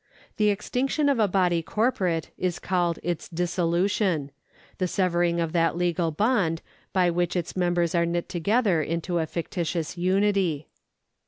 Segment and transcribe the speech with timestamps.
[0.37, 4.31] The extinction of a body cor porate is called its dissolution—
[4.79, 9.27] the severing of that legal bond by which its members are knit together into a
[9.27, 10.69] fictitious unity.